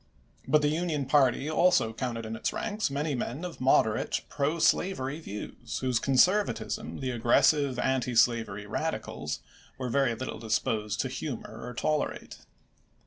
But 0.47 0.63
the 0.63 0.69
Union 0.69 1.05
party 1.05 1.47
also 1.47 1.93
counted 1.93 2.25
in 2.25 2.35
its 2.35 2.51
ranks 2.51 2.89
many 2.89 3.13
men 3.13 3.45
of 3.45 3.61
moderate 3.61 4.21
pro 4.29 4.57
slavery 4.57 5.19
views 5.19 5.77
whose 5.77 5.99
conservatism 5.99 7.01
the 7.01 7.11
aggressive 7.11 7.77
antislavery 7.77 8.65
Radicals 8.65 9.41
were 9.77 9.91
little 9.91 10.39
disposed 10.39 11.01
to 11.01 11.07
humor 11.07 11.61
or 11.67 11.75
tolerate. 11.75 12.39